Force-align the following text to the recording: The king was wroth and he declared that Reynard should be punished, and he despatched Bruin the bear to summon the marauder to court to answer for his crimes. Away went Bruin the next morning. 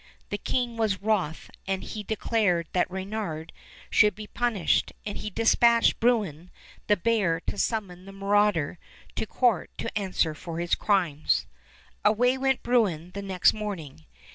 The 0.29 0.39
king 0.39 0.77
was 0.77 0.99
wroth 0.99 1.51
and 1.67 1.83
he 1.83 2.01
declared 2.01 2.67
that 2.73 2.89
Reynard 2.89 3.53
should 3.91 4.15
be 4.15 4.25
punished, 4.25 4.93
and 5.05 5.15
he 5.19 5.29
despatched 5.29 5.99
Bruin 5.99 6.49
the 6.87 6.97
bear 6.97 7.39
to 7.41 7.57
summon 7.59 8.05
the 8.05 8.11
marauder 8.11 8.79
to 9.13 9.27
court 9.27 9.69
to 9.77 9.95
answer 9.95 10.33
for 10.33 10.57
his 10.57 10.73
crimes. 10.73 11.45
Away 12.03 12.35
went 12.35 12.63
Bruin 12.63 13.11
the 13.13 13.21
next 13.21 13.53
morning. 13.53 14.07